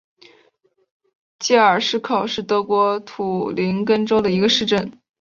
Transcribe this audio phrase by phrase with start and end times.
[1.37, 4.99] 基尔施考是德国图林根州的一个市镇。